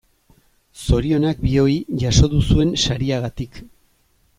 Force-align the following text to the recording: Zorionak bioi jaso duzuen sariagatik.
Zorionak 0.85 1.45
bioi 1.49 1.77
jaso 2.05 2.33
duzuen 2.35 2.77
sariagatik. 2.89 3.67